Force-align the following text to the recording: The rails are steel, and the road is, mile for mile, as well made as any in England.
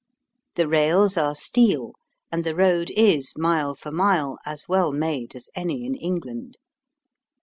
The 0.55 0.67
rails 0.67 1.15
are 1.15 1.35
steel, 1.35 1.91
and 2.31 2.43
the 2.43 2.55
road 2.55 2.89
is, 2.97 3.37
mile 3.37 3.75
for 3.75 3.91
mile, 3.91 4.39
as 4.47 4.67
well 4.67 4.91
made 4.91 5.35
as 5.35 5.47
any 5.55 5.85
in 5.85 5.93
England. 5.93 6.57